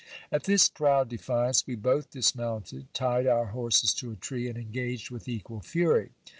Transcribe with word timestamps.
At 0.31 0.45
this 0.45 0.67
proud 0.67 1.09
defiance, 1.09 1.67
we 1.67 1.75
both 1.75 2.09
dismounted, 2.09 2.91
tied 2.91 3.27
our 3.27 3.45
horses 3.45 3.93
to 4.01 4.09
a 4.11 4.15
tree, 4.15 4.47
and 4.49 4.57
engaged 4.57 5.11
with 5.11 5.27
equal 5.27 5.59
fury. 5.61 6.09